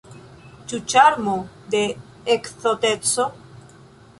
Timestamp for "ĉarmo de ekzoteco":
0.93-3.29